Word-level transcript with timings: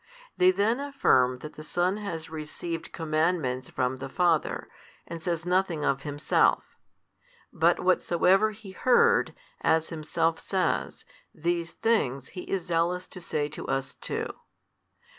They 0.35 0.49
then 0.49 0.79
affirm 0.79 1.37
that 1.41 1.53
the 1.53 1.63
Son 1.63 1.97
has 1.97 2.27
received 2.31 2.91
commandments 2.91 3.69
from 3.69 3.99
the 3.99 4.09
Father, 4.09 4.67
and 5.05 5.21
says 5.21 5.45
nothing 5.45 5.85
of 5.85 6.01
Himself: 6.01 6.75
but 7.53 7.79
whatsoever 7.79 8.49
He 8.49 8.71
heard, 8.71 9.35
as 9.61 9.89
Himself 9.89 10.39
says, 10.39 11.05
these 11.35 11.73
things 11.73 12.29
He 12.29 12.49
is 12.49 12.65
zealous 12.65 13.07
to 13.09 13.21
say 13.21 13.47
to 13.49 13.67
us 13.67 13.93
too. 13.93 14.25